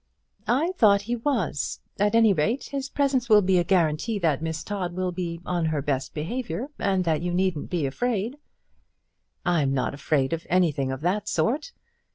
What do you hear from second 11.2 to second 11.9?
sort."